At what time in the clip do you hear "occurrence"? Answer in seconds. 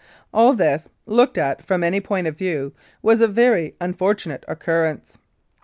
4.47-5.19